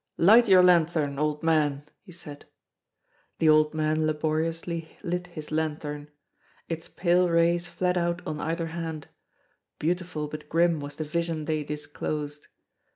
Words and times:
"Light 0.17 0.47
your 0.47 0.63
lanthorn, 0.63 1.19
old 1.19 1.43
man," 1.43 1.83
he 2.01 2.11
said. 2.11 2.45
The 3.37 3.47
old 3.49 3.75
man 3.75 4.07
laboriously 4.07 4.97
lit 5.03 5.27
his 5.27 5.51
lanthorn. 5.51 6.09
Its 6.67 6.87
pale 6.87 7.29
rays 7.29 7.67
fled 7.67 7.99
out 7.99 8.19
on 8.25 8.39
either 8.41 8.65
hand; 8.73 9.09
beautiful 9.77 10.27
but 10.27 10.49
grim 10.49 10.79
was 10.79 10.95
the 10.95 11.03
vision 11.03 11.45
they 11.45 11.63
disclosed. 11.63 12.47